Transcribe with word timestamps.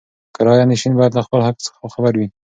کرایه 0.35 0.65
نشین 0.71 0.93
باید 0.97 1.15
له 1.17 1.21
خپل 1.27 1.39
حق 1.47 1.57
څخه 1.65 1.85
خبر 1.95 2.13
وي. 2.17 2.27